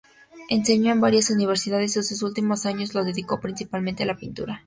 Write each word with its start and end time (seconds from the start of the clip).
Enseñó 0.49 0.91
en 0.91 0.99
varias 0.99 1.29
universidades 1.29 1.95
y 1.95 2.01
sus 2.01 2.23
últimos 2.23 2.65
años 2.65 2.95
los 2.95 3.05
dedicó 3.05 3.39
principalmente 3.39 4.01
a 4.01 4.07
la 4.07 4.17
pintura. 4.17 4.59